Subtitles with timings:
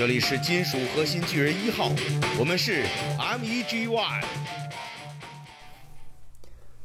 [0.00, 1.90] 这里是金属核心巨人一号，
[2.38, 2.82] 我们是
[3.18, 4.22] MEGY。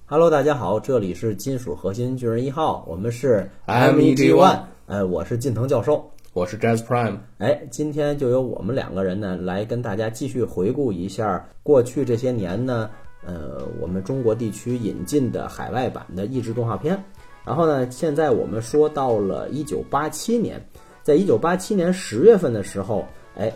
[0.05, 6.11] Hello，大家好，这里是金属核心巨人一号，我们是 MEG One，哎，我是近藤教授。
[6.33, 12.89] 我是 Jazz Prime，哎，今天就由我们两个人呢来跟大家继续回顾一下过去这些年呢，
[13.25, 17.01] 呃，我们中国地区引进的海外版的译制动画片。
[17.45, 20.61] 然后呢，现在我们说到了一九八七年，
[21.05, 23.53] 在一九八七年十月份的时候，哎，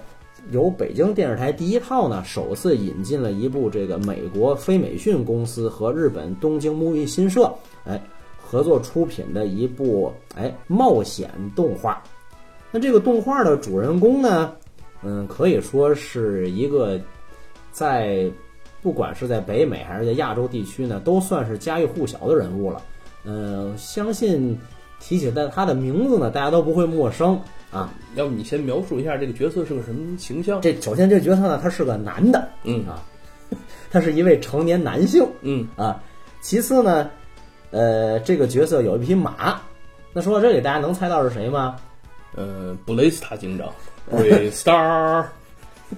[0.52, 7.52] 由北京电视台第一套呢首次引进了一部这个美国飞美讯公司和日本东京木艺新社
[7.86, 8.00] 哎
[8.40, 12.04] 合作出品的一部哎冒险动画。
[12.70, 14.54] 那这个动画的主人公呢，
[15.02, 17.02] 嗯，可以说是一个
[17.72, 18.32] 在
[18.80, 22.80] 不管是在北美还是在亚洲地区呢，都算是家喻户晓的人物了。
[23.26, 24.56] 嗯，相信
[25.00, 27.40] 提起但他的名字呢，大家都不会陌生
[27.72, 27.90] 啊。
[28.16, 30.62] 要不你先描述一下这个角色是个什么形象？
[30.62, 33.02] 这首先这角色呢，他是个男的，嗯啊，
[33.92, 36.02] 他是一位成年男性嗯，啊。
[36.42, 37.10] 其次呢，
[37.72, 39.60] 呃，这个角色有一匹马。
[40.14, 41.76] 那说到这里，大家能猜到是谁吗？
[42.36, 43.68] 呃，布雷斯塔警长
[44.12, 45.26] ，Brave Star，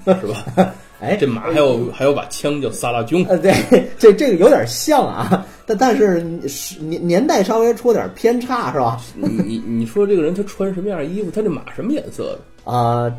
[0.05, 0.73] 是吧？
[1.01, 3.53] 哎，这马还有还有把枪叫萨拉军，呃，对，
[3.97, 9.01] 这这个有点像啊，但但是是年年代稍微出点偏差是吧？
[9.15, 11.31] 你你你说这个人他穿什么样的衣服？
[11.31, 12.71] 他这马什么颜色的？
[12.71, 13.11] 啊、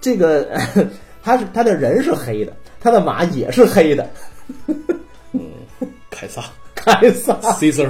[0.00, 0.46] 这个
[1.22, 4.08] 他是他的人是黑的，他的马也是黑的，
[5.32, 5.40] 嗯
[6.10, 6.42] 凯撒
[6.74, 7.88] 凯撒，，Caesar，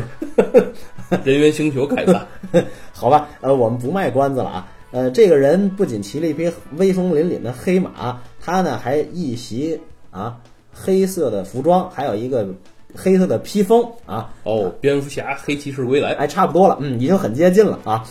[1.25, 2.27] 人猿星球凯撒，
[2.93, 4.69] 好吧，呃，我们不卖关子了啊。
[4.93, 9.81] 呃，这个人不仅骑了一匹威风凛凛的黑马，他呢还一袭
[10.13, 10.39] 啊
[10.73, 12.47] 黑色的服装，还有一个
[12.95, 18.05] 黑色的披风啊，哦，蝙蝠侠，黑骑士归来，哎，差不多了，嗯，已经很接近了啊。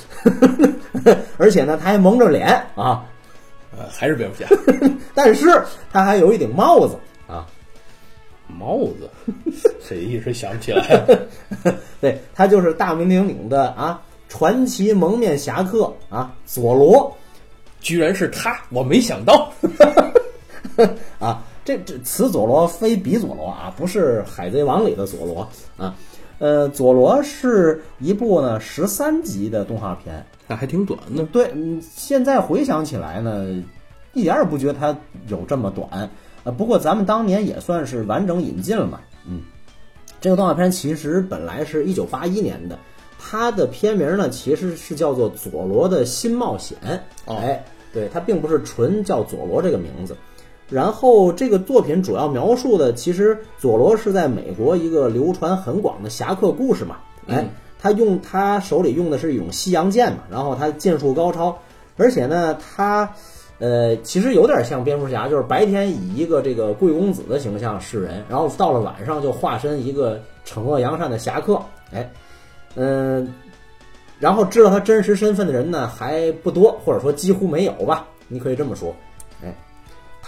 [1.37, 3.05] 而且呢，他还蒙着脸啊，
[3.77, 4.47] 呃，还是蝙蝠侠，
[5.15, 5.45] 但是
[5.91, 6.95] 他还有一顶帽子
[7.27, 7.47] 啊，
[8.47, 9.09] 帽子，
[9.87, 10.87] 这一时想不起来？
[10.87, 11.27] 了。
[12.01, 17.15] 对他就是大名鼎鼎的啊传奇蒙面侠客啊佐罗。
[17.79, 19.51] 居然是他，我没想到。
[21.19, 25.47] 啊，这这此佐罗非彼佐罗啊，不是海贼王里的佐罗
[25.77, 25.95] 啊。
[26.39, 31.23] 呃，佐罗是一部呢十三集的动画片，那还挺短的。
[31.23, 33.63] 对，嗯，现在回想起来呢，
[34.11, 34.97] 一点儿也不觉得它
[35.27, 36.09] 有这么短。
[36.43, 38.99] 呃，不过咱们当年也算是完整引进了嘛。
[39.25, 39.43] 嗯，
[40.19, 42.77] 这个动画片其实本来是一九八一年的，
[43.17, 46.77] 它的片名呢其实是叫做《佐罗的新冒险》。
[47.25, 47.63] 哦哎，
[47.93, 50.17] 对，它并不是纯叫佐罗这个名字。
[50.73, 56.97] 然后这个作品主要描述的，其实佐罗是在美国一个流传很广的侠客故事嘛。
[57.27, 61.55] 哎嗯，他用他手里用的是一种西洋剑嘛，然后他剑术高超，
[61.95, 63.07] 而且呢，他
[63.59, 71.61] 呃其实有点像蝙蝠侠，就是白天以一个这个贵公子的形象示人，然后到了晚上就化身一个惩恶扬善的侠客。
[71.93, 72.09] 哎，
[72.73, 73.31] 嗯、
[74.19, 78.91] 然后知道他真实身份的人呢还不多，或者说几乎没有吧，你可以这么说。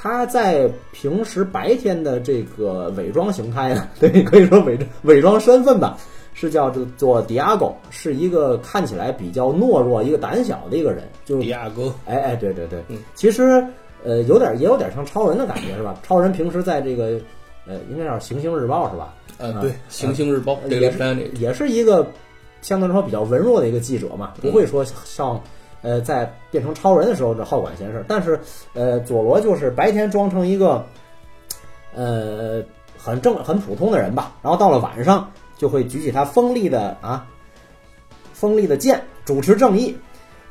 [0.05, 5.97] 哎，他在平时白天的这个伪装形态呢， 对，可以说伪装伪装身份吧，
[6.33, 13.65] 是叫这个做迪亚狗，是一个看起来比较懦弱、一个胆小的一个人，就是迪亚哥，哎哎，对对对，嗯其实
[14.03, 15.99] 呃有点也有点像超人的感觉是吧？
[16.03, 17.19] 超人平时在这个
[17.67, 19.13] 呃应该叫《行星日报》是吧？
[19.39, 22.07] 呃，啊对，《行星日报》也是也是一个
[22.61, 25.41] 相对来说比较文弱的一个记者嘛，不会说像
[25.85, 28.03] 呃在变成超人的时候这好管闲事。
[28.07, 28.39] 但是
[28.73, 30.83] 呃佐罗就是白天装成一个
[31.93, 32.63] 呃
[32.97, 37.27] 很正很普通的人吧，然后到了晚上就会举起他锋利的啊
[38.33, 39.95] 锋利的剑，主持正义。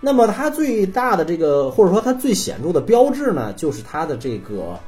[0.01, 4.79] 那么他最大的这个或者说他最显著的标志呢，就是他的这个。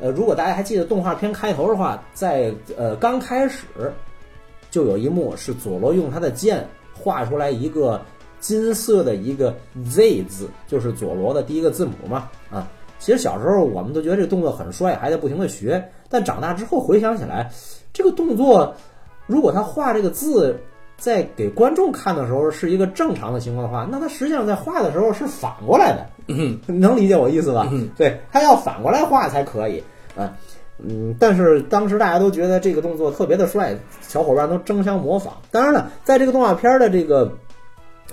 [0.00, 3.64] 呃，如果大家还记得动画片开头的话，在呃刚开始
[4.70, 6.64] 就有一幕是佐罗用他的剑
[6.94, 8.00] 画出来一个
[8.40, 9.54] 金色的一个
[9.84, 12.28] Z 字，就是佐罗的第一个字母嘛。
[12.50, 12.68] 啊，
[12.98, 15.82] 其实小时候我们都觉得这个动作很帅，还在不停的学。
[16.08, 17.50] 但长大之后回想起来，
[17.92, 18.74] 这个动作
[19.26, 20.58] 如果他画这个字
[20.96, 26.06] 在给观众看的时候是一个正常的情况的话，那他实际上在画的时候是反过来的。
[26.28, 27.68] 嗯，能理解我意思吧？
[27.70, 29.82] 嗯对他要反过来画才可以
[30.16, 30.36] 啊。
[30.78, 35.34] 嗯，但是当时大家都觉得这个动作特别的帅，小伙伴都争相模仿。
[35.50, 37.32] 当然了，在这个动画片的这个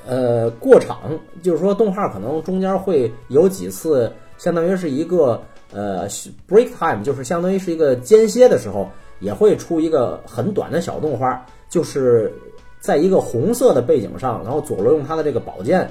[0.06, 1.12] 呃过场，
[1.42, 5.42] 就是说动画可能中间会有几次，相当于是一个
[5.74, 6.08] 呃
[6.48, 12.34] break time，就是相当于是一个间歇的时候，也会出一个很短的小动画，就是
[12.80, 15.90] 在一个红色的背景上，然后佐罗用他的这个宝剑，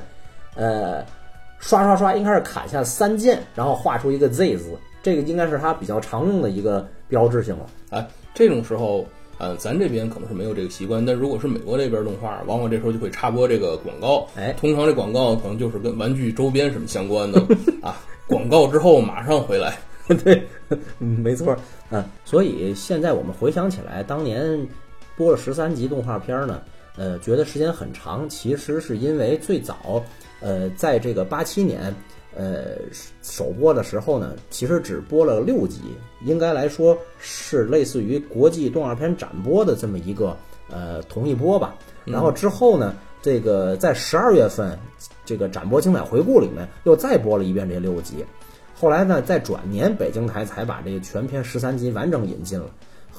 [0.54, 1.04] 呃。
[1.60, 7.64] 刷刷刷，应该是砍下三剑，然后画出一个 Z 字，这个应该是他比较常用的一个标志性了。
[7.88, 9.06] 哎，这种时候，
[9.38, 14.26] 呃，咱这边可能是没有这个习惯，但如果是美国这边动画，往往这时候就会插播这个广告。
[14.36, 17.40] 哎通常这广告可能就是跟玩具周边什么相关的
[17.82, 17.96] 啊。
[18.26, 19.76] 广告之后马上回来。
[20.22, 20.46] 对，
[20.98, 21.56] 嗯，没错，
[21.90, 24.66] 嗯，所以现在我们回想起来，当年
[25.16, 26.60] 播了十三集动画片呢，
[26.96, 30.04] 呃，觉得时间很长，其实是因为最早，
[30.40, 31.94] 呃，在这个八七年，
[32.36, 32.76] 呃，
[33.22, 35.80] 首播的时候呢，其实只播了六集，
[36.24, 40.36] 应该来说是类似于国际动画片展播的这么一个
[40.68, 41.76] 呃同一波吧。
[42.04, 44.78] 然后之后呢，这个在十二月份
[45.24, 48.24] 这个展播精彩回顾里面又再播了一遍这六集。
[48.74, 52.66] 后来呢，在转年北京台才把这个全篇十三集完整引进了。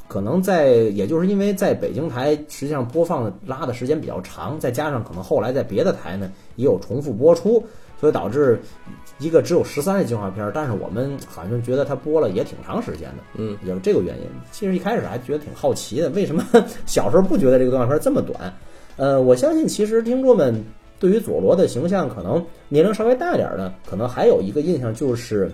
[0.08, 7.64] 可能在，也就是因为在北京台实际上播放的拉的时间比较长，再加上可能后来在别的台呢也有重复播出，
[8.06, 8.62] 所以导致
[9.18, 14.28] 一个只有十三集动画片，但是我们好像觉得它播了也挺长时间的，嗯，也是这个原因。
[14.52, 16.46] 其实一开始还觉得挺好奇的，为什么
[16.86, 18.54] 小时候不觉得这个动画片这么短？
[18.96, 20.64] 呃，我相信其实听众们
[21.00, 25.52] 对于佐罗的形象，可能年龄稍微大一点的，可能还有一个印象就是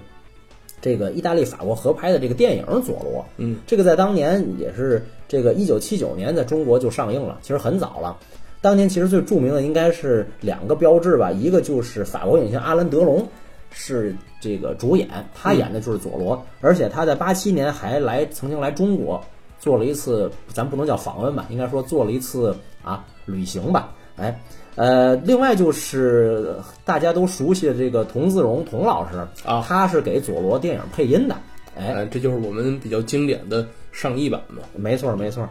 [0.82, 3.22] 这个意大利、法国合拍的这个电影《佐罗》。
[3.38, 8.18] 嗯，这个在当年也是这个一九七九年在中国就上映了，其实很早了。
[8.62, 13.28] 当年其实最著名的应该是两个标志吧，一个就是法国影星阿兰·德龙
[13.72, 19.20] 是这个主演，他演的就是佐罗，而且他在八七年还来曾经来中国
[19.60, 24.40] 做了一次，咱不能叫访问吧，应该说做了一次啊旅行吧，哎。
[24.76, 26.56] 呃，另外就是
[26.86, 31.36] 大家都熟悉的这个童自荣童老师啊他是给佐罗电影配音的，
[31.78, 34.64] 哎，哎，这就是我们比较经典的上译版嘛。
[34.74, 35.46] 没错，没错，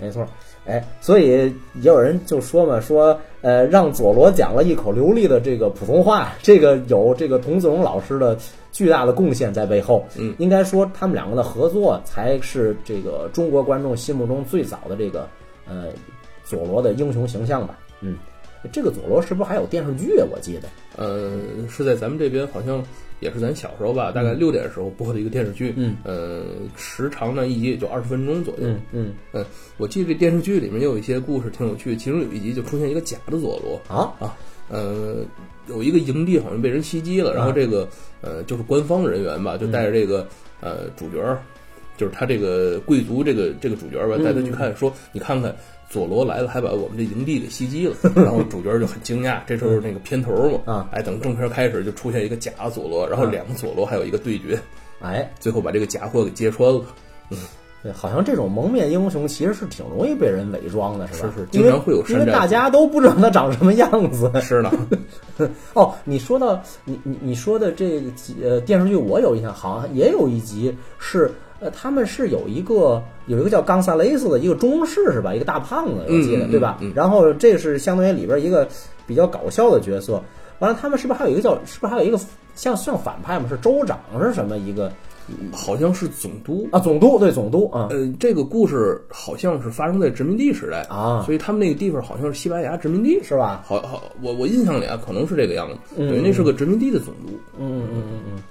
[0.00, 0.26] 没错。
[0.66, 1.52] 哎，所以也
[1.82, 8.36] 有人就说嘛，说呃，让佐罗讲了一口流利的这个普通话，这个有这个童自荣老师的
[8.70, 10.04] 巨大的贡献在背后。
[10.16, 15.26] 嗯，应该说他们两个的合作才是这个中国观众心目中最早的这个
[15.66, 15.86] 呃
[16.44, 17.78] 佐罗的英雄形象吧。
[18.02, 18.16] 嗯，
[18.72, 20.26] 这个佐罗是不是还有电视剧啊？
[20.30, 20.68] 我记得。
[20.96, 22.84] 呃，是在咱们这边好像
[23.20, 25.72] 也是咱小时候吧，大概六点的时候播的一个电视剧。
[25.76, 26.44] 嗯，呃，
[26.76, 28.60] 时长呢一集也就二十分钟左右。
[28.62, 29.44] 嗯嗯嗯，
[29.78, 34.36] 我记得这电视剧里面也有一些故事挺有趣，其中有一集就出现一个假的佐罗啊啊，
[34.68, 35.24] 呃，
[35.68, 37.88] 有一个营地好像被人袭击了，然后这个
[38.20, 40.28] 呃就是官方人员吧，就带着这个
[40.60, 41.38] 呃主角儿，
[41.96, 45.56] 就是他这个贵族这个这个主角吧，带他去看，说你看看。
[45.90, 49.40] 佐罗来了，还把我们这营地给袭击了， 然后主角就很惊讶。
[49.44, 50.32] 这时候那个片头
[50.64, 54.56] 嘛，啊，哎，等正片开始就出现一个假佐罗，然后两个佐罗还有一个对决，
[55.00, 56.80] 哎，最后把这个假货给揭穿了。
[57.82, 61.32] 对，好像这种蒙面英雄其实是挺容易被人伪装的，是吧？
[61.34, 64.30] 是是经常会有因为大家都不知道他长什么样子。
[64.40, 64.70] 是呢，
[65.72, 75.34] 哦，你说到你你你说的这个集呃电视剧，我有印象，好像也有一集是呃他们是有一个有一个叫冈萨雷斯的一个中士是吧？
[75.34, 76.78] 一个大胖子，我记得、对吧？
[76.80, 78.66] 嗯然后这是相当于里边一个
[79.06, 80.22] 比较搞笑的角色。
[80.58, 82.18] 完了，他们是不是还有一个叫是不是还有一个
[82.54, 83.46] 像像反派嘛？
[83.48, 84.92] 是州长是什么一个
[85.52, 86.68] 好像是总督。
[86.70, 86.78] 啊？
[86.78, 93.62] 总督对总督啊呃，这个故事好像是发生在殖民地时代，啊所以他们那个地方好像是西班牙殖民地，是吧？
[93.66, 95.78] 好好，我我印象里啊，可能是这个样子。
[95.96, 98.42] 嗯对，那是个殖民地的总督，嗯嗯嗯嗯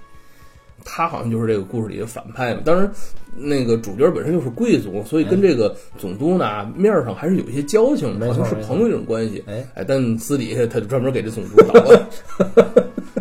[0.83, 2.61] 他好像就是这个故事里的反派嘛。
[2.65, 2.91] 当然，
[3.35, 9.43] 那个主角本身又是贵族，所以跟这个总督呢面儿上还是有一些交情，没错没错好像是朋友这种关系。
[9.47, 12.01] 哎哎，但私底下他就专门给这总督捣乱。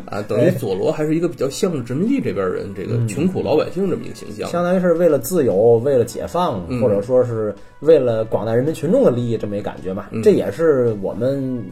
[0.07, 4.49] 啊，等于佐罗还是一个比较像是殖民地这边人，这个穷苦老百姓这么一个形象。
[4.49, 10.07] 相当于是为了自由、为了解放，嗯或者说是为了广大人民群众的利益，这么一感觉嘛。
[10.11, 11.62] 嗯这也是我们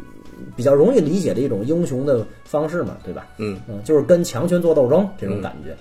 [0.54, 3.26] 比较容易理解的一种英雄的方式嘛，对吧？
[3.38, 5.76] 嗯嗯，就是跟强权做斗争这种感觉。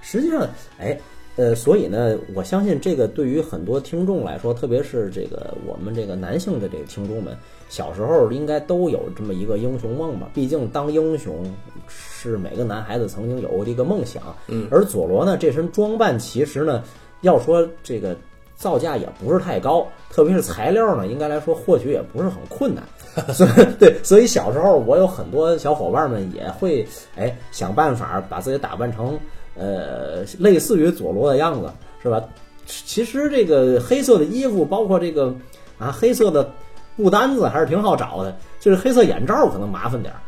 [0.00, 0.46] 实际上，
[0.78, 0.98] 哎，
[1.36, 7.36] 呃，所以呢，我相信这个对于很多听众来说，特别是这个我们这个男性的这个听众们，
[7.68, 10.28] 小时候应该都有这么一个英雄梦吧？
[10.34, 11.44] 毕竟当英雄
[11.88, 14.22] 是每个男孩子曾经有过的一个梦想。
[14.48, 16.84] 嗯而佐罗呢，这身装扮其实呢，
[17.22, 18.16] 要说这个
[18.56, 22.82] 造价也不是太高，特别是材料呢，应该来说获取也不是很困难。
[23.32, 26.84] 所以对，所以小时候我有很多小伙伴们也会
[27.16, 29.18] 哎想办法把自己打扮成
[29.56, 31.70] 呃类似于佐罗的样子，
[32.02, 32.22] 是吧？
[32.66, 35.32] 其实这个黑色的衣服，包括这个
[35.78, 36.50] 啊黑色的
[36.96, 40.20] 布单子还是挺好找的，就是黑色眼罩可能麻烦点儿。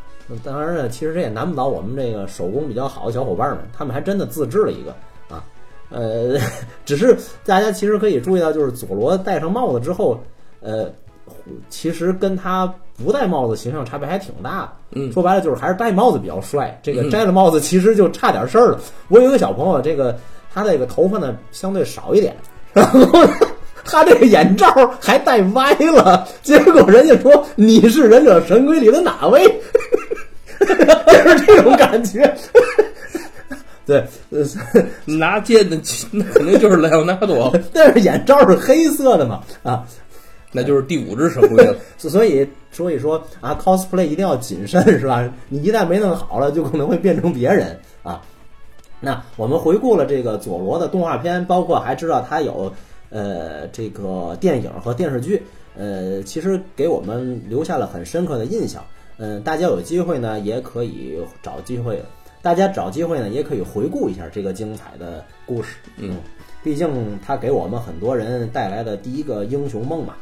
[0.44, 4.96] 当然了，其实这也难不倒我们这个手工比较好的小伙伴们，他们还真的自制了一个啊。
[5.90, 6.38] 呃，
[6.84, 10.20] 只是大家其实可以注意到，就是佐罗戴上帽子之后，
[10.60, 10.90] 呃，
[11.68, 14.72] 其实跟他不戴帽子形象差别还挺大的。
[14.92, 18.80] 嗯说白了就是还是戴帽子比较帅，这个嗯摘了帽子其实就差点事儿了。
[19.08, 20.16] 我有一个小朋友，这个
[20.52, 22.34] 他这个头发呢相对少一点，
[22.72, 23.24] 然后
[23.84, 24.66] 他这个眼罩
[25.00, 29.44] 还戴歪了，结果人家说你是忍者神龟里的哪位？
[30.58, 32.34] 就是这种感觉。
[33.86, 34.44] 对，呃
[35.04, 39.86] 拿剑的那肯定就是莱昂纳多， 但是眼罩是黑色的嘛，啊，
[40.50, 41.76] 那就是第五只神龟了。
[41.96, 45.32] 所以所以说啊，cosplay 一定要谨慎，是吧？
[45.48, 48.20] 你一旦没弄好了，就可能会变成别人啊。
[48.98, 52.72] 那我们回顾了这个佐罗的动画片，包括还知道他有
[53.10, 55.42] 呃这个电影和电视剧，
[55.76, 58.82] 呃，其实给我们留下了很深刻的印象。
[59.18, 62.02] 嗯、大家有机会呢，也可以找机会，
[62.46, 65.78] 大家找机会呢，也可以回顾一下这个精彩的故事。
[65.96, 66.16] 嗯，
[66.62, 70.14] 毕竟它给我们很多人带来的第一个英雄梦嘛。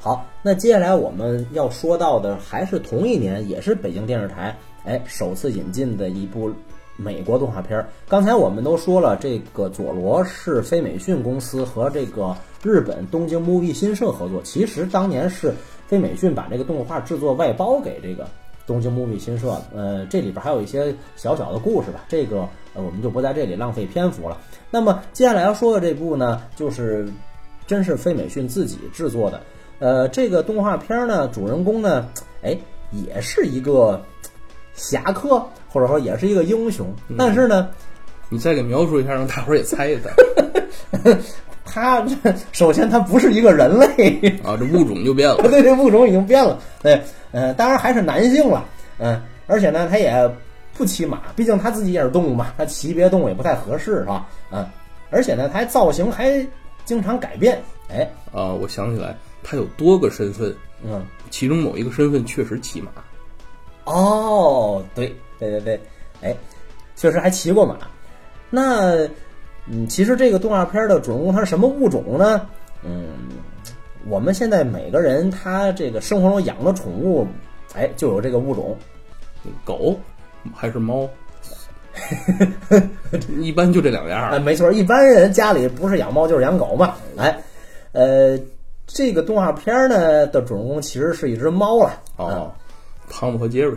[0.00, 4.56] 好，那接下来我们要说到的还是同一年，也是北京电视台
[4.86, 6.50] 哎首次引进的一部
[6.96, 7.86] 美国动画片儿。
[8.08, 14.40] 刚才我们都说了，这个佐罗是非美讯公司和这个日本东京 movie 新社合作。
[14.42, 15.52] 其实当年是
[15.86, 18.26] 非美讯把这个动画制作外包给这个
[18.66, 19.56] 东京 movie 新社。
[19.74, 22.40] 呃，这里边还有一些小小的故事吧，这个
[22.74, 24.36] 呃我们就不在这里浪费篇幅了。
[24.70, 27.08] 那么接下来要说的这部呢，就是
[27.66, 29.40] 真是飞美逊自己制作的。
[29.78, 32.08] 呃，这个动画片呢，主人公呢，
[32.42, 32.56] 哎，
[32.90, 34.02] 也是一个
[34.74, 37.68] 侠客，或者说也是一个英雄，但是呢，
[38.28, 40.10] 你再给描述一下，让大伙儿也猜一猜
[41.66, 42.02] 他
[42.52, 45.36] 首先他不是一个人类， 啊，这物种就变了。
[45.42, 48.64] 对这物种已经变了，对，呃，当然还是男性了，
[48.98, 50.30] 嗯、而且呢，他也
[50.78, 54.26] 不骑马，毕竟他自己也是动物嘛，他骑别的动物也不太合适，是吧？
[54.50, 54.66] 嗯、
[55.10, 56.46] 而且呢，他还造型还
[56.84, 61.04] 经常改变，哎，啊，我想起来，他有多个身份，嗯。
[61.28, 62.88] 其中某一个身份确实骑马。
[63.84, 65.80] 哦，对对对对，
[66.22, 66.34] 哎，
[66.94, 67.76] 确实还骑过马。
[68.48, 69.06] 那
[69.68, 72.46] 嗯，其实这个动画片的主人公他是什么物种呢？
[72.82, 73.06] 嗯，
[74.08, 77.26] 我们现在每个人他这个生活中养的宠物，
[77.74, 78.76] 哎，就有这个物种。
[79.64, 79.98] 狗
[80.54, 81.08] 还是猫？
[83.40, 84.38] 一般就这两样啊，儿。
[84.42, 86.94] 没错，一般人家里不是养猫就是养狗嘛。
[87.16, 87.40] 哎，
[87.92, 88.38] 呃，
[88.86, 92.02] 这个动画片呢的主人公其实是一只猫了。
[92.16, 92.52] 哦，
[93.08, 93.76] 汤姆和杰瑞。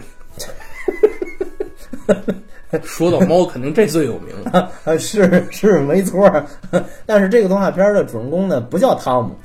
[2.83, 4.35] 说到猫，肯定这最有名。
[4.51, 6.45] 啊，是是没错儿，
[7.05, 9.35] 但是这个动画片的主人公呢不叫汤姆，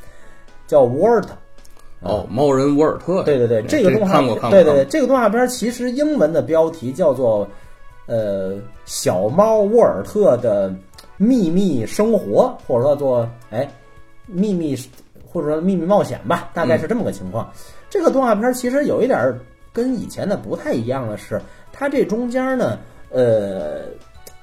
[0.66, 1.28] 叫沃尔特。
[2.00, 3.23] 哦，猫人沃尔特。
[3.23, 4.21] 对对对，哎这个动画。
[4.50, 7.49] 对对对，这个动画片其实英文的标题叫做
[8.07, 10.75] 呃小猫沃尔特的
[11.16, 13.66] 秘密生活，或者说做哎
[14.26, 14.76] 秘密
[15.26, 17.50] 或者说秘密冒险吧，大概是这么个情况。
[17.88, 19.38] 这个动画片其实有一点儿
[19.73, 21.40] 跟以前的不太一样的是，
[21.73, 22.78] 它这中间呢，
[23.14, 23.83] 呃。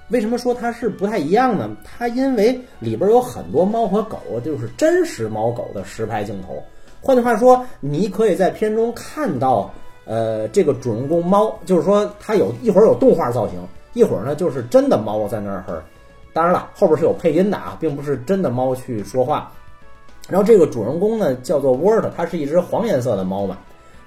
[0.09, 1.69] 为什么说它是不太一样呢？
[1.85, 6.61] 它因为里边有很多猫和狗，就是真实猫狗的实拍镜头。
[6.99, 9.73] 换句话说，你可以在片中看到，
[10.03, 13.57] 呃，这个主人公猫，就是说它有一会儿有动画造型，
[13.93, 15.81] 一会儿呢就是真的猫在那儿。
[16.33, 19.49] 当然了，后边是有配音的啊，并不是真的猫去说话。
[20.27, 23.57] 然后这个主人公呢叫做沃尔特，它是一只黄颜色的猫嘛。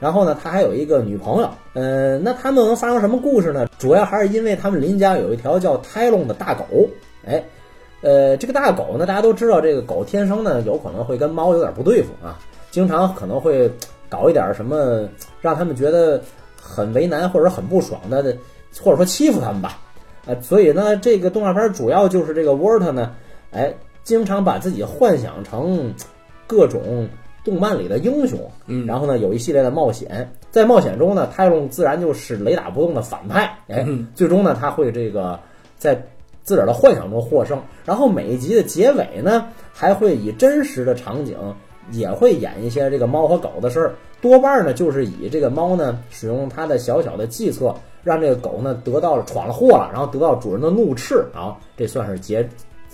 [0.04, 1.49] 然后呢，他还有一个女朋友。
[1.73, 3.66] 呃，那他们能发生什么故事呢？
[3.78, 6.66] 主要还是因为他们邻家有一条叫泰隆的大狗。
[7.26, 7.42] 哎，
[8.02, 12.38] 呃，这个大狗呢，大家都知道，这个狗天生呢有可能会跟猫有点不对付啊，
[12.70, 13.73] 经常可能会
[14.11, 15.08] 搞一点什么
[15.40, 16.20] 让他们觉得
[16.61, 18.23] 很为难或者很不爽的，
[18.82, 19.78] 或者说欺负他们吧。
[20.26, 23.12] 呃，所以呢，这个动画片主要就是这个沃尔特呢，
[23.52, 25.94] 哎，经常把自己幻想成
[26.46, 27.08] 各种
[27.44, 35.38] 动漫里的英雄，嗯然后呢，有一系列的冒险，在冒险中呢，泰隆自然就是雷打不动的反派，哎，嗯最终呢，他会这个
[35.76, 35.94] 在
[36.42, 37.60] 自个儿的幻想中获胜。
[37.84, 41.36] 然后每一集的结尾呢，还会以真实的场景，
[41.90, 43.94] 也会演一些这个猫和狗的事儿。
[44.22, 52.40] 多半呢，就是以这个猫呢使用它的小小的计策，让这个狗呢得到了闯了祸了，然后得到主人的怒斥啊，这算是结，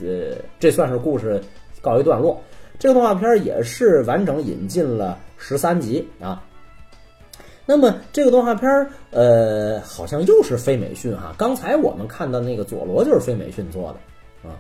[0.01, 1.41] 呃，这算是故事
[1.81, 2.41] 告一段落。
[2.81, 6.43] 这个动画片也是完整引进了十三集啊。
[7.67, 11.35] 那么这个动画片儿，呃，好像又是非美讯哈。
[11.37, 14.57] 刚才我们看到那个佐罗就是非美讯做的啊。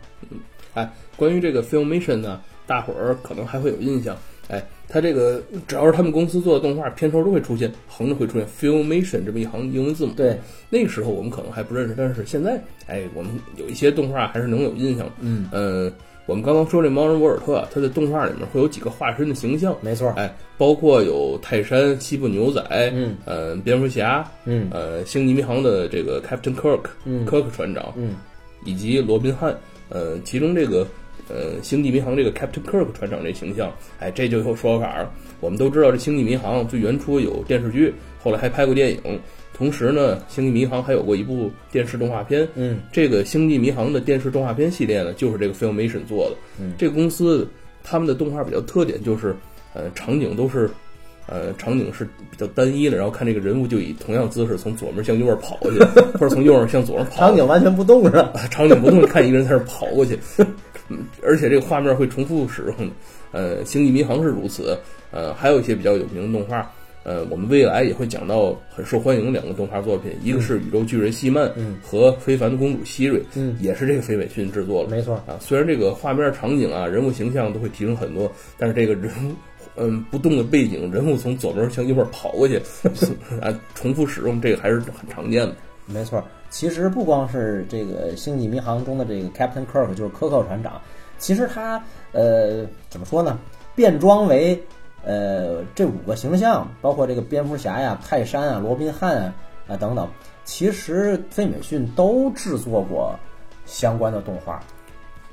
[0.75, 4.15] 哎，关于这个 Filmation 呢，大伙儿可能还会有印象。
[4.49, 10.13] 哎，他这个只要是他们公司做的动画，片头都会出现横着会出现 Filmation 这么一行英文字母。
[10.13, 15.09] 对，那个时候我们可能还不认识，但是现在，哎，我们有一些动画还是能有印象。
[15.21, 15.91] 嗯，呃，
[16.31, 24.69] 我们刚刚说这猫人沃尔特啊，他的动画里面会有几个化身的形象，没错，哎，包括有泰山、西部牛仔，嗯，呃，蝙蝠侠，嗯。
[24.71, 28.15] 呃，星际迷航的这个 Captain Kirk，嗯，Kirk 船长，嗯。
[28.65, 29.53] 以及罗宾汉，
[29.89, 30.87] 呃，其中这个
[31.29, 35.13] 呃星际迷航这个 Captain Kirk 船长这形象，哎，这就有说法了。
[35.41, 39.19] 我们都知道这星际迷航最原初有电视剧，后来还拍过电影，
[39.61, 42.49] 同时呢，星际迷航还有过一部电视动画片。
[42.55, 46.37] 嗯这个星际迷航的电视动画片系列呢，就是这个 Filmation 做的。
[46.59, 47.47] 嗯这个公司
[47.85, 49.37] 他们的动画比较特点就是，
[49.75, 50.71] 呃，场景都是。
[51.27, 55.79] 呃，场景是比较单一的，然后看这个人物就以同样姿势从左面向右边跑过去，
[56.19, 57.29] 或者从右面向左边跑。
[57.29, 58.33] 场景完全不动是吧？
[58.35, 60.19] 啊，场景不动，看一个人在那儿跑过去，
[60.89, 62.91] 嗯而且这个画面会重复使用。
[63.31, 64.77] 呃，星际迷航是如此，
[65.13, 66.69] 呃，还有一些比较有名的动画，
[67.03, 74.91] 呃，我们未来也会讲到很受欢迎的两个动画作品，一个是宇宙巨人希曼嗯和非凡的公主希瑞，嗯也是这个飞美逊制作的。
[74.91, 79.33] 没错，啊，虽然这个画面、场景啊、人物形象都会提升很多，但是这个人物，
[79.77, 82.57] 嗯，不动的背景，人物从左边向右边跑过去，
[83.41, 85.55] 啊，重复使用，这个还是很常见的。
[85.87, 86.23] 没错。
[86.51, 90.81] 其实不光是这个《星际迷航》中的这个 Captain Kirk，就是科克船长，
[91.17, 93.39] 其实他呃怎么说呢？
[93.77, 94.61] 变装为
[95.05, 99.35] 呃这五个形象，包括这个蝙蝠侠呀、泰山啊、罗宾汉啊
[99.69, 100.09] 啊等等，
[100.45, 103.15] 其实飞美逊都制作过
[103.67, 104.61] 相关的动画。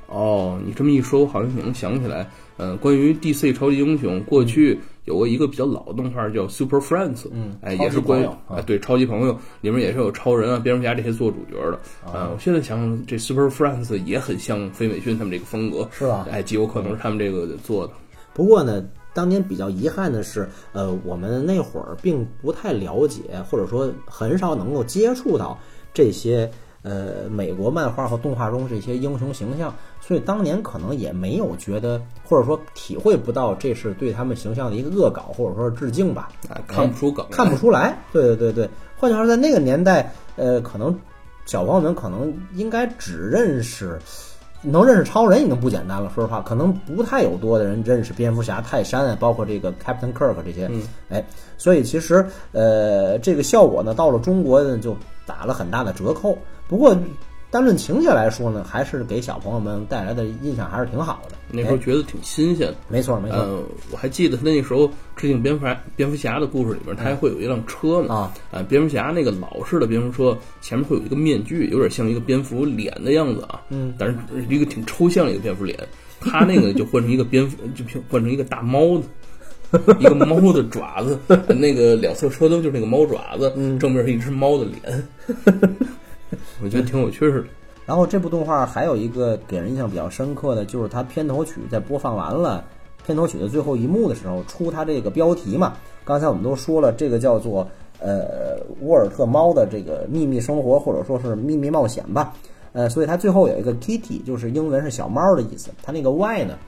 [0.06, 2.26] 哦，你这么一说，我好像也能想起来。
[2.56, 11.76] 呃，关于 DC 超级英雄，过去有过一个比较老的动画叫 Super Friends，嗯哎，也是关于啊啊，对，超级朋友里面也是有超人啊、蝙蝠侠这些做主角的。
[12.04, 17.92] 啊呃，我现在想想，这 Super Friends 也很像飞美逊他们这个风格，是吧哎，极有可能是他们这个做的。
[18.32, 18.82] 不过呢，
[19.18, 25.58] 当年比较遗憾的是，呃，我们那会儿并不太了解，或者说很少能够接触到
[25.92, 26.48] 这些
[26.82, 36.30] 呃美国漫画和动画中这些英雄形象，所以当年可能也没有觉得，或者说体会不到这是对他们形象的一个恶搞，或者说是致敬吧。
[36.48, 37.98] 啊，看不出梗，看不出来。
[38.12, 40.96] 对对对对，换句话说，在那个年代，呃，可能
[41.44, 43.98] 小朋友们可能应该只认识。
[44.60, 51.24] 能认识超人已经不简单了，说实话，可能不太有多的人认识蝙蝠侠、泰山啊，包括这个 Captain Kirk 这些，嗯哎，
[51.56, 56.36] 所以其实呃，这个效果呢，到了中国呢就打了很大的折扣。
[56.66, 56.96] 不过
[57.50, 61.36] 单论情节来说呢，还是给小朋友们带来的印象还是挺好的。
[61.50, 62.76] 那时候哎觉得挺新鲜的。
[62.88, 68.14] 没错没错、呃，我还记得他那时候致敬蝙蝠侠蝙蝠侠的故事里边，他还会有一辆车呢。
[68.14, 73.60] 啊，啊，蝙蝠侠那个老式的蝙蝠车前面会有一个面具，有点像一个蝙蝠脸的样子啊。
[73.70, 75.78] 嗯，但是是一个挺抽象的一个蝙蝠脸。
[76.20, 78.98] 他那个就换成一个蝙蝠，就换成一个大猫
[79.70, 85.08] 的，一个猫的爪子，那个两侧车灯就是那个猫爪子，嗯正面是一只猫的脸。
[86.60, 87.48] 我觉得挺有趣儿的。
[87.88, 92.62] 然后这部动画还有一个给人印象比较深刻的，就是它片头曲在播放完了
[93.06, 95.72] 片头曲的最后一幕的时候，出它这个标题嘛。
[96.04, 97.66] 刚才我们都说了，这个叫做
[97.98, 102.34] 呃沃尔特猫的这个秘密生活，或者说是秘密冒险吧。
[102.74, 105.70] 呃，所以它最后有一个 kitty，就是英文是小猫的意思。
[105.82, 106.58] 它那个 y 呢，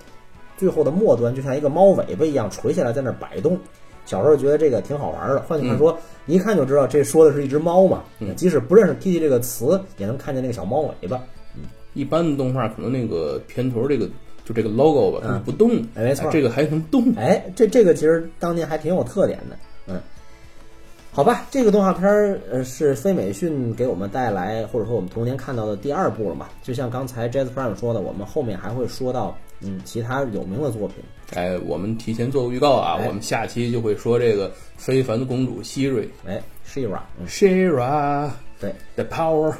[0.56, 3.58] 最后的末端就像一个猫尾巴一样垂下来，在那摆动。
[4.04, 5.40] 小时候觉得这个挺好玩的。
[5.42, 8.02] 换句话说，一看就知道这说的是一只猫嘛。
[8.18, 11.16] 嗯即使不认识 kitty 这个词，也能看见那个小猫尾巴。
[11.54, 14.08] 嗯一般的动画可能那个片头这个
[14.44, 17.12] 就这个 logo 吧，它不动的，哎没错这个还能动。
[17.16, 19.56] 哎，这这个其实当年还挺有特点的，
[19.88, 20.00] 嗯，
[21.12, 26.46] 好吧，这个动画片儿呃是非美讯给我们带来，或者说我们童年看到的第二部了嘛。
[26.62, 30.96] 就像刚才 Jazz Prime 说的，我们后面还会说到嗯其他有名的作品。
[31.34, 39.52] 哎，我们提前做个预告啊，哎我们下期就会说这个非凡的公主希瑞哎，Shira，嗯，Shira 对，the power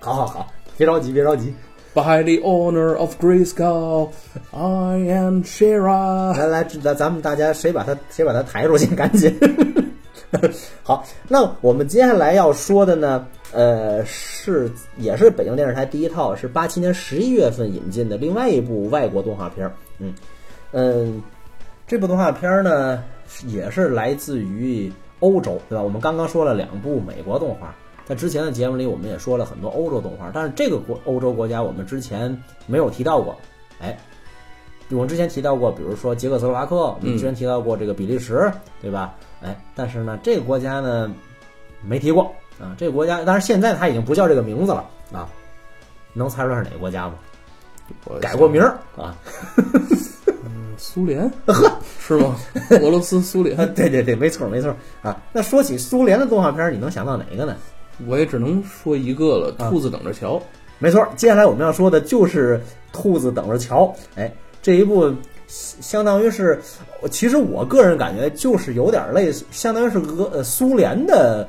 [0.00, 1.54] 好好好，别着急，别着急
[1.94, 4.08] ，by the honor of Grayskull
[4.50, 6.36] I am Shira。
[6.36, 9.32] 来来，咱咱们大家谁把他谁把他抬出去，赶紧。
[10.84, 19.72] 好，那我们接下来要说的呢，呃，是也是北京电视台第一套，是八七年十一月份引进的另外一部外国动画片儿。
[19.98, 20.14] 嗯
[20.72, 21.22] 嗯，
[21.86, 23.02] 这部动画片儿呢，
[23.46, 25.82] 也是来自于欧洲，对吧？
[25.82, 33.34] 我们刚刚说了两部美国动画，在之前的节目里我们也说了很多欧洲动画，但是这个国欧洲国家我们之前没有提到过。
[33.80, 33.98] 哎，
[34.90, 39.14] 我们之前提到过，比如说捷克斯洛伐克，我们之前提到过这个比利时，对吧？
[39.42, 41.10] 哎，但是呢，这个国家呢
[41.82, 42.74] 没提过啊。
[42.78, 45.28] 这个国家，当然现在它已经不叫这个名字了啊。
[46.12, 47.14] 能猜出来是哪个国家吗？
[48.20, 49.16] 改过名儿啊。
[50.76, 52.36] 苏联呵是吗？
[52.70, 55.20] 俄罗斯、苏啊，联，对对对，没错没错啊。
[55.32, 57.56] 那说起苏联的动画片，你能想到哪个呢？
[58.06, 60.40] 我也只能说一个了，啊兔子等着瞧。
[60.78, 62.58] 没错，接下来我们要说的就是
[62.92, 63.86] 《兔子等着瞧》。
[64.14, 65.12] 哎，这一部
[65.48, 66.60] 相当于是，
[67.10, 71.48] 其实我个人感觉就是有点类似，相当于是俄呃苏联的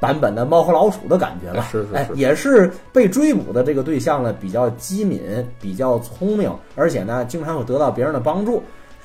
[0.00, 1.66] 版本的《猫和老鼠》的感觉吧。
[1.66, 5.20] 哎，是是是也是被追捕的这个对象呢，比较机敏，
[5.60, 8.62] 比较聪明，而且呢，经常会得到别人的帮助。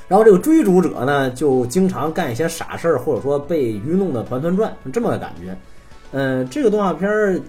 [0.07, 5.55] 然后这个追逐者呢，就经常干一些傻事儿，或者说被愚弄的团团转，这么个感觉。
[6.11, 7.39] 嗯、这个动画片儿，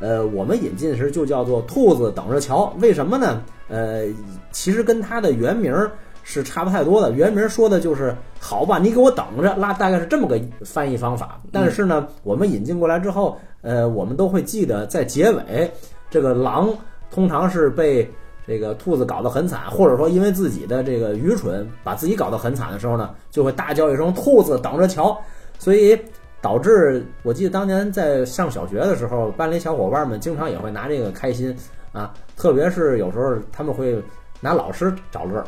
[0.00, 3.42] 呃，我们引进时就叫做《兔子等着瞧》，为什么呢？
[3.68, 4.04] 呃，
[4.50, 5.92] 其实跟它的原名儿
[6.30, 7.10] 是差不太多的。
[7.12, 11.40] 原名说的就是“好吧，你给我等着”，拉大概是这么个翻译方法。
[11.50, 15.72] 但是呢，我们引进过来之后，呃，我们都会记得在结尾，
[16.10, 16.68] 这个狼
[17.10, 18.06] 通常是被
[18.46, 25.18] 这个兔子搞得很惨，或者说因为自己的这个愚蠢把自己搞得很惨的时候呢，就会大叫一声“兔子等着瞧”，
[25.58, 25.98] 所以
[26.42, 31.56] 导致我记得当年在上小学的时候，班里小伙伴们经常也会拿这个开心
[31.90, 33.98] 啊，特别是有时候他们会
[34.40, 35.44] 拿老师找乐儿。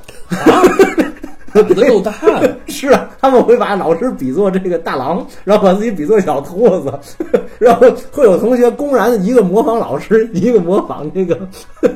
[1.53, 2.57] 胆子够大的！
[2.69, 6.93] 是啊，他们会把老师比作这个大狼，然后把自己比作小兔子，
[7.59, 11.37] 然后会有同学公然一个模仿老师，一个模仿这个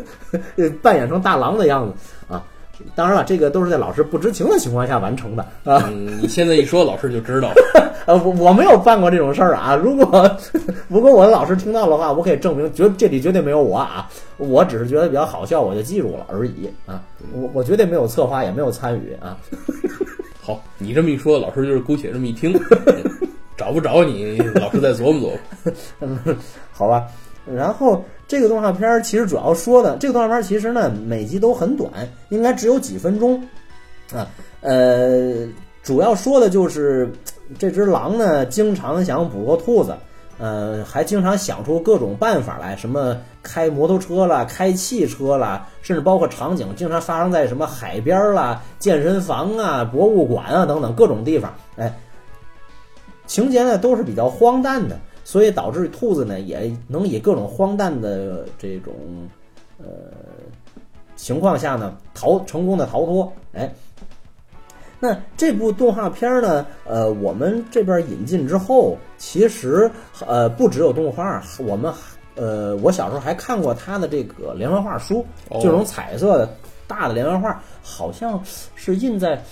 [0.83, 1.95] 扮演成大狼的样子
[2.35, 2.43] 啊。
[2.95, 5.89] 当然了，这个都是在老师不知情的情况下完成的啊。
[5.89, 7.55] 嗯，你现在一说，老师就知道了。
[8.07, 9.75] 呃，我我没有办过这种事儿啊。
[9.75, 10.31] 如果
[10.89, 14.09] 如果我的老师听到的话，我可以证明，绝这里绝对没有我啊。
[14.37, 17.03] 我只是觉得比较好笑，我就记住了而已啊。
[17.33, 19.37] 我我绝对没有策划，也没有参与啊。
[20.43, 22.53] 好，你这么一说，老师就是姑且这么一听，
[23.57, 25.33] 找不着你，老师再琢磨
[26.01, 26.35] 琢磨。
[26.73, 27.05] 好吧。
[27.47, 31.91] 然后这个动画片儿其实主要说的，这个动画片儿其实呢每集都很短，
[32.31, 33.43] 应该只有几分钟
[34.13, 34.27] 啊。
[34.61, 35.47] 呃，
[35.83, 37.11] 主要说的就是
[37.59, 39.95] 这只狼呢经常想捕获兔子，
[40.39, 51.53] 呃，还经常想出各种办法来，什么开摩托车啦、开汽车啦，甚至包括场景经常发生在什么海边啦、健身房啊、博物馆啊等等各种地方。
[51.77, 51.95] 哎，
[53.27, 54.99] 情节呢都是比较荒诞的。
[55.25, 58.95] 所以导致兔子呢也能以各种荒诞的这种
[59.79, 59.87] 呃
[61.17, 63.33] 情况下呢逃成功的逃脱。
[63.55, 63.73] 哎，
[65.01, 69.91] 那这部动画片呢，呃，我们这边引进之后，其实
[70.27, 71.93] 呃不只有动画，我们
[72.35, 76.49] 呃我小时候还看过他的这个连环画书，哦这种彩色的
[76.87, 78.41] 大的连环画，好像
[78.75, 79.43] 是印在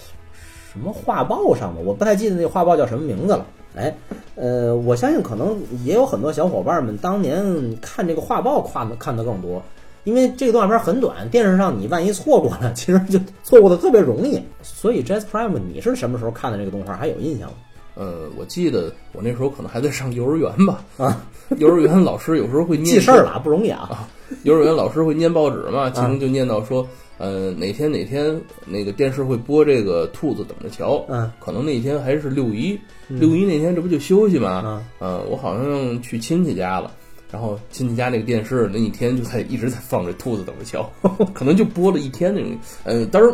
[0.73, 3.47] 什么画报上的，我不太记得那个画报叫什么名字了。
[3.75, 3.95] 哎，
[4.35, 7.43] 呃，我相信可能也有很多小伙伴们当年
[7.81, 9.63] 看这个画报看的看的更多，
[10.05, 14.43] 因为这个动画片很短，电视上你万一错过了，其实就错过的特别容易。
[14.63, 16.95] 所以 Jazz Prime，你是什么时候看的这个动画？
[16.95, 17.55] 还有印象吗？
[17.95, 21.25] 呃，我记得我那时候可能还在上幼儿园吧，啊，
[21.59, 24.09] 幼儿园老师有时候会念记事儿了，不容易啊。
[24.45, 32.79] 幼儿园老师会念报纸嘛，其中就念到说，呃，哪天哪天那个电视会播这个兔子等着瞧，嗯，可能那天还是六一，
[33.09, 34.63] 六一那天这不就休息嘛？
[34.65, 36.91] 嗯，呃，我好像去亲戚家了，
[37.31, 40.91] 然后亲戚家那个电视那一天就在一直在放这兔子等着瞧，
[41.35, 42.51] 可能就播了一天那种，
[42.85, 43.31] 呃，当然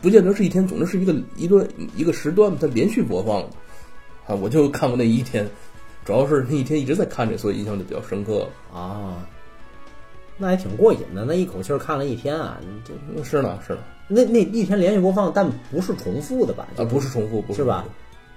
[0.00, 3.48] 不见得是一天，总之是一个一段一个时段，它连续播放的，
[4.28, 5.48] 啊，我就看过那一天，
[6.04, 8.46] 主要是那一天一直在看这，所以印象就比较深刻。
[8.72, 9.26] 啊，
[10.36, 16.68] 那还挺过瘾的，那一口气儿看了一天啊，你这嗯是呢，是呢，那那一天连续播放，但不是重复的吧？
[16.76, 17.84] 啊，不是重复，不是吧？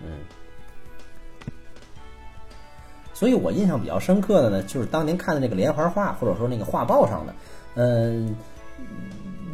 [0.01, 0.07] 嗯。
[3.13, 7.35] 所以我印象比较深刻的呢，就是当年看的那个连环画，或者说那个画报上的，
[7.75, 8.35] 嗯，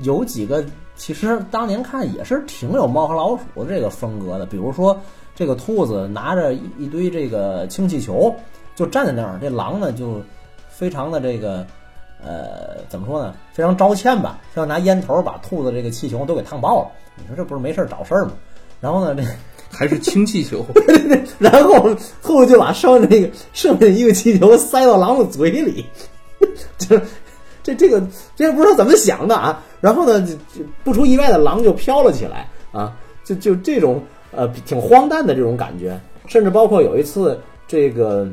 [0.04, 0.64] 有几个
[0.98, 5.00] 其实当年看也是挺有猫和老鼠的这个风格的，比如说
[5.36, 8.36] 这个兔子拿着一一堆这个氢气球，
[8.76, 10.22] 就站在那儿，这狼呢就
[10.70, 11.66] 非常的这个。
[12.20, 13.32] 呃，怎么说呢？
[13.54, 16.90] 非常招歉吧，要拿烟头把兔子这个气球都给烫爆了。
[17.16, 18.32] 你说这不是没事儿找事儿吗？
[18.82, 19.24] 然后呢，这
[19.70, 20.66] 还是氢气球，
[21.38, 21.88] 然后
[22.24, 25.86] 兔子就把剩下那个剩下一个气球塞到狼的嘴里，
[26.80, 27.00] 这
[27.62, 28.02] 这这个
[28.36, 29.64] 这不知道怎么想的啊。
[29.80, 38.28] 然后呢，就就不出意外的狼就飘了起来啊，就就这种呃挺荒诞的这种感觉，甚至包括有一次这个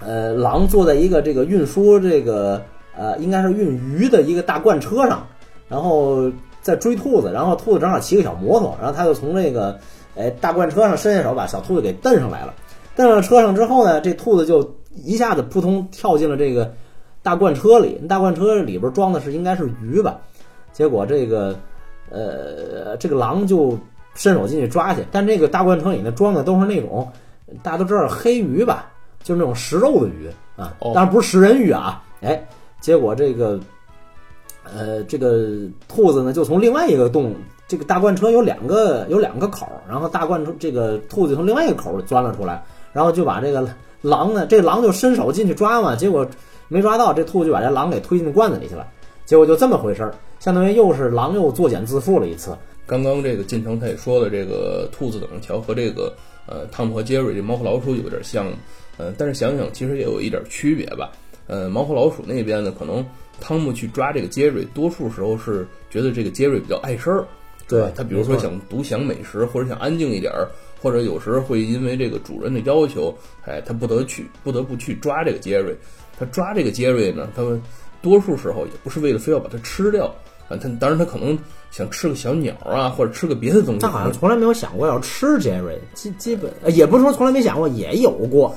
[0.00, 2.62] 呃狼坐在一个这个运输这个
[2.96, 5.26] 呃应该是运鱼的一个大罐车上，
[5.68, 6.30] 然后
[6.60, 9.78] 在追兔子，然后兔子正好骑个小摩托，然后他就从这个。
[10.16, 12.52] 哎，大罐车上伸下手把小兔子给蹬上来了。
[12.96, 16.74] 蹬上车上之后呢，这兔子就一下子扑通跳进了这个
[17.22, 18.00] 大罐车里。
[18.08, 20.18] 大罐车里边装的是应该是鱼吧？
[20.72, 21.54] 结果这个
[22.10, 23.78] 呃，这个狼就
[24.14, 27.06] 伸手进去抓去，但这个大罐车里呢装的都是那种
[27.62, 28.90] 大家都知道黑鱼吧，
[29.22, 32.02] 就是那种食肉的鱼啊，哦当然不是食人鱼啊。
[32.20, 32.46] 哎，
[32.80, 33.60] 结果这个
[34.64, 35.48] 呃这个
[35.86, 37.34] 兔子呢就从另外一个洞，
[37.66, 43.68] 这个大罐车有两个有两个口儿，然后大罐车这个兔子从另外一个口儿钻了出来，然后就把这个
[44.00, 46.26] 狼呢，这狼就伸手进去抓嘛，结果
[46.66, 48.86] 没抓到，这兔子就把这狼给推进罐子里去了，
[49.28, 52.56] 结果就这么回事儿，相当于又是狼又作茧自缚了一次。
[52.86, 56.10] 刚刚这个进程他也说了，这个兔子等着瞧和这个
[56.46, 58.46] 呃汤姆和杰瑞这猫和老鼠有点像，
[58.96, 61.12] 呃，但是想想其实也有一点区别吧。
[61.46, 63.04] 呃，猫和老鼠那边呢，可能
[63.38, 67.26] 汤姆去抓这个杰瑞，多数时候是觉得这个杰瑞比较碍事儿，
[67.68, 70.48] 对吧他比如说想独享美食，或者想安静一点儿，
[70.80, 73.14] 或者有时候会因为这个主人的要求，
[73.44, 75.76] 哎，他不得去不得不去抓这个杰瑞。
[76.18, 77.62] 他抓这个杰瑞呢，他们
[78.00, 80.06] 多数时候也不是为了非要把它吃掉
[80.48, 81.38] 啊，他当然他可能
[81.70, 83.80] 想吃个小鸟啊，或者吃个别的东西。
[83.80, 88.56] 他好像从来没有想过要吃杰瑞，基基本呃也不是说从来没想过，也有过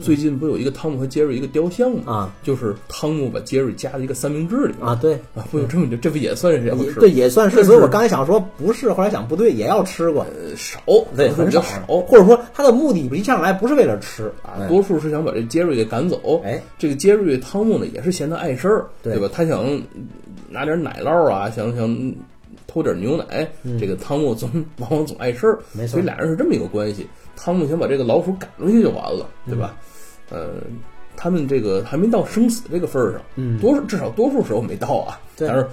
[0.00, 2.02] 最近不有一个汤姆和杰瑞一个雕像吗？
[2.06, 6.76] 啊就是汤姆把杰瑞夹在一个三明治里啊，对，啊，不有这么这不也算是吃？
[6.84, 7.64] 也对，也算是。
[7.64, 10.80] 所以我刚才想说不是，后来想不对，也要吃过，呃少，
[11.16, 11.80] 对，很少，少。
[12.02, 16.40] 或者说他的目的一上来不是为了吃啊，多数是想把这杰瑞给赶走。
[16.44, 19.28] 哎，这个杰瑞汤姆呢也是嫌他碍事儿，对对吧？
[19.32, 19.80] 他想
[20.48, 22.14] 拿点奶酪啊，想想
[22.66, 23.48] 偷点牛奶。
[23.80, 27.06] 这个汤姆总往往总碍事儿，嗯没错所以俩人是这么一个关系。
[27.36, 29.76] 汤姆想把这个老鼠赶出去就完了，对吧？
[29.78, 29.84] 嗯
[30.30, 30.54] 呃，
[31.16, 33.58] 他们这个还没到生死这个份儿上，嗯。
[33.60, 35.20] 多数至少多数时候没到啊。
[35.36, 35.48] 对。
[35.48, 35.66] 但是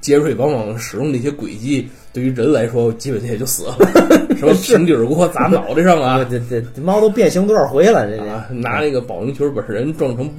[0.00, 3.76] 杰瑞往往使用的一些诡计，对于人来说，基本也就死了，
[4.36, 10.30] 什么平底锅砸脑袋上啊，这这这，猫都变形多少回了，这这，啊，拿那个保龄球把人撞成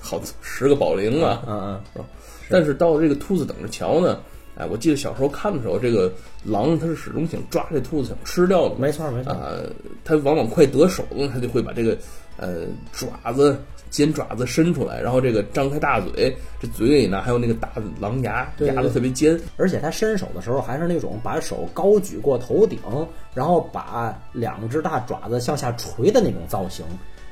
[0.00, 1.42] 好十个保龄啊！
[1.46, 2.04] 嗯嗯，
[2.48, 4.18] 但是到这个兔子等着瞧呢，
[4.56, 6.12] 哎，我记得小时候看的时候，这个
[6.44, 8.76] 狼它是始终想抓这兔子，想吃掉的。
[8.76, 9.54] 没错没错，啊，
[10.04, 11.98] 它往往快得手了，它就会把这个
[12.36, 13.58] 呃爪子、
[13.90, 19.38] 尖爪子伸出来，然后这个张开大嘴，这嘴里呢还有那个大狼牙，对对牙子特别尖。
[19.56, 22.78] 而且它伸手的时候还是那种把手高举过头顶，
[23.34, 26.84] 然后把两只大爪子向下垂的那种造型，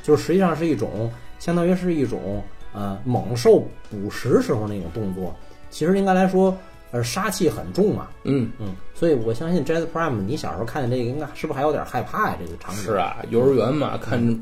[0.03, 1.09] 就实际上是一种
[1.39, 5.33] 相当于是一种呃猛兽捕食时候那种动作。
[5.71, 6.55] 其实应该来说，
[6.93, 8.07] 呃，杀气很重嘛。
[8.23, 12.37] 嗯，嗯，所以我相信 Jazz Prime，你小时候看见这个，应该是不是还有点害怕呀？
[12.39, 14.39] 这个场景是啊，幼儿园嘛，看着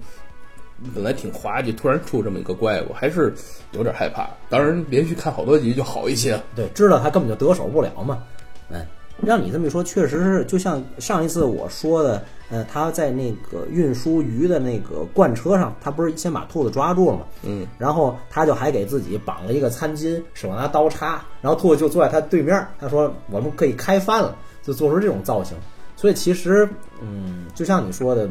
[0.94, 3.32] 本来挺滑稽，突然出这么一个怪物，还是
[3.72, 4.28] 有点害怕。
[4.48, 6.40] 当然，连续看好多集就好一些。
[6.56, 8.22] 对，知道他根本就得手不了嘛。
[8.68, 8.84] 嗯，
[9.22, 17.26] 让你这么一说，确实是就像上一次我说的，呃，他在那个运输鱼的那个罐车上，他不是先把兔子抓住了嘛？
[17.42, 25.56] 嗯，然后他就还给自己绑了一个餐巾，手拿刀叉，然后兔子就坐在他对面，他说我们可以开饭了，就做出这种造型。
[25.96, 26.68] 所以其实，
[27.02, 28.28] 嗯，就像你说的，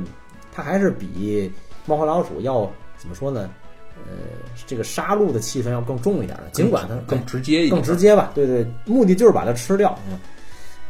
[0.51, 1.51] 它还是比
[1.85, 3.49] 猫和老鼠要怎么说呢？
[4.05, 4.13] 呃，
[4.65, 9.93] 这个杀戮的气氛要更重一点的，尽管它更直接一点，更直接吧，对对，目的就是把它吃掉。
[10.09, 10.17] 嗯，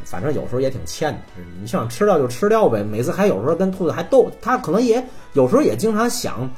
[0.04, 1.20] 反正有时候也挺欠的，
[1.60, 2.82] 你想吃掉就吃掉呗。
[2.82, 6.48] 每次还有时候跟兔子还斗，它可能也有时候也经常想，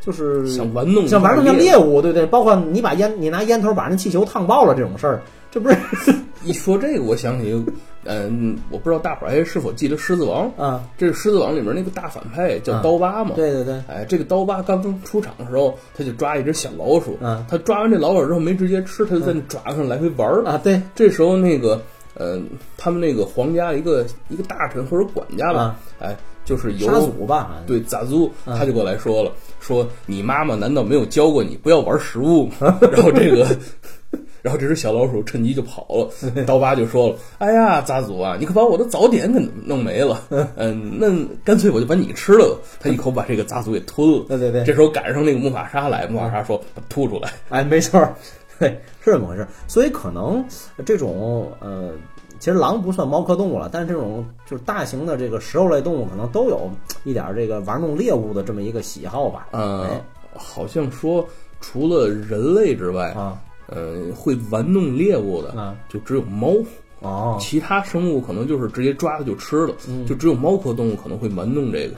[0.00, 2.26] 就是想玩弄想玩弄像猎猎物，对不对？
[2.26, 5.76] 包括你把烟，你拿烟头把人气球烫爆了这种事儿，这不是
[6.44, 7.64] 一说这个，我想起，
[8.04, 10.84] 嗯，我不知道大伙儿还是否记得《狮子王》啊？
[10.96, 13.32] 这是《狮子王》里面那个大反派叫刀疤嘛？
[13.34, 17.18] 对对对，哎，这个刀疤刚刚出场的时候，他就抓一只小老鼠。
[17.20, 20.44] 嗯他抓完这老鼠之后没直接吃，他就在那爪子上来回玩儿。
[20.44, 21.82] 啊，对，这时候那个，
[22.18, 22.40] 呃，
[22.76, 32.78] 他们那个皇家一个一个大臣或者管家吧，哎，就是由杀祖吧，对杂租，嗯他就过来说了，说你妈妈难道没有教过你不要玩食物吗？
[32.92, 33.46] 然后这个，
[34.42, 36.10] 然后这只小老鼠趁机就跑了。
[36.46, 40.20] 刀疤就说了，哎呀，杂族啊，你可把我的早点给弄没了，
[40.56, 41.08] 嗯，那
[41.44, 42.68] 干脆我就把你吃了吧。
[42.80, 44.24] 他一口把这个杂族给吞了。
[44.28, 47.30] 对对对这时候赶上那个木法沙来，木法沙说吐出来。
[47.48, 48.14] 哎，没错儿，
[48.60, 49.46] 对，是这么回事。
[49.66, 50.44] 所以可能
[50.84, 51.92] 这种呃，
[52.38, 56.70] 其实狼不算猫科动物了，但是这种就是大型的这个食肉类动物，可能都有
[57.04, 59.48] 一点这个玩弄猎物的这么一个喜好吧。
[59.52, 61.26] 呃哎，好像说
[61.60, 66.52] 除了人类之外，啊呃，会玩弄猎物的啊就只有猫。
[67.00, 71.94] 哦，其他生物可能就是直接抓了就吃了，嗯就只有猫科动物可能会玩弄这个，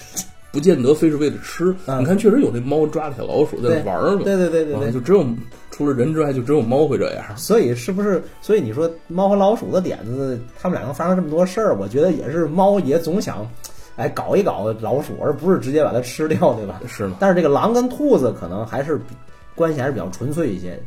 [0.52, 1.74] 不见得非是为了吃。
[1.86, 5.24] 嗯你看，确实有那猫抓着小老鼠在那玩儿嘛，对对对对对啊就只有
[5.70, 7.24] 除了人之外，就只有猫会这样。
[7.36, 8.22] 所以是不是？
[8.40, 13.48] 所以你说猫和老鼠的点子，他们两个发生这么多事儿，我觉得也是猫也总想，
[13.96, 16.80] 哎，搞一搞老鼠，而不是直接把它吃掉，对吧？
[16.86, 17.16] 是吗？
[17.20, 19.14] 但是这个狼跟兔子可能还是比
[19.54, 20.78] 关系还是比较纯粹一些，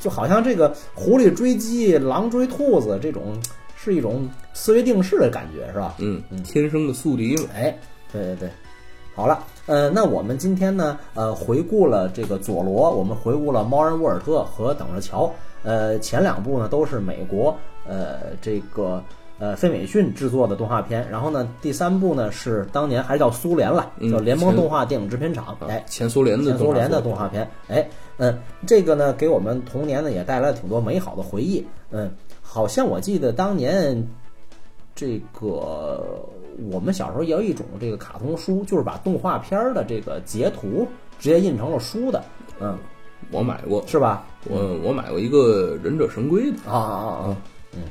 [0.00, 3.36] 就好像这个狐狸追鸡，狼追兔子，这种
[3.76, 5.94] 是一种思维定式的感觉，是吧？
[5.98, 7.48] 嗯，天生的宿敌嘛。
[7.54, 7.76] 哎，
[8.12, 8.48] 对对对，
[9.16, 17.56] 好了，呃，那我们今天呢，呃，回顾了这个佐罗，我们回顾了猫人沃尔特和等着瞧，呃，前两部呢都是美国，
[17.88, 19.02] 呃，这个
[19.38, 32.10] 呃费美逊制作的动画片，然后呢，第三部呢是当年还叫苏联了，嗯叫联盟动画电影制片厂，哎，前苏联的前苏联的动动画片，哎，嗯，这个呢给我们童年呢也带来了挺多美好的回忆，嗯，
[32.42, 34.06] 好像我记得当年
[34.94, 36.28] 这个
[36.70, 40.86] 我们小时候也有一种这个卡通书，就是把动画片儿的这个截图
[41.18, 42.22] 直接印成了书的，
[42.60, 42.76] 嗯，
[43.30, 44.24] 我买过，是吧？
[44.44, 46.58] 我我买过一个忍者神龟的。
[46.66, 47.36] 啊啊啊啊，
[47.74, 47.82] 嗯。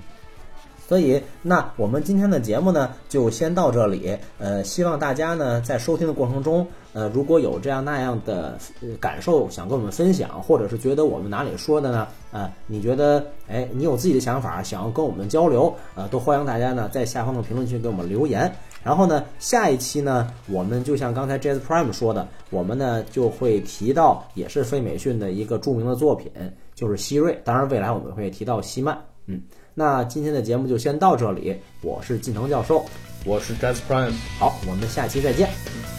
[0.87, 4.15] 所以，那我们今天的节目呢，就先到这里。
[4.37, 18.51] 呃，希望大家呢在收听的过程中，呃，如果有这样那样的呃感受想跟我们分享，或者是觉得我们哪里说的呢，呃，你觉得，哎，你有自己的想法，想要跟我们交流，呃，都欢迎大家呢在下方的评论区给我们留言。
[18.83, 26.31] 然后呢，下一期呢，我们就像刚才 Jazz Prime 说的，我们呢就会提到也是飞美迅的一个著名的作品，
[26.75, 27.41] 就是希瑞。
[27.43, 28.95] 当然，未来我们会提到希曼。
[29.27, 29.41] 嗯，
[29.77, 32.85] 那今天的节目就先到这里，我是晋腾教授。
[33.25, 35.49] 我是 Jazz Prime，好，我们下期再见。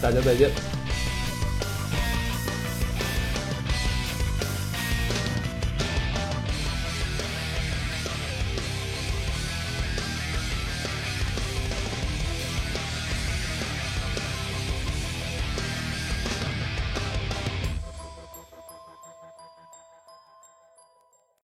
[0.01, 0.49] 大家再见。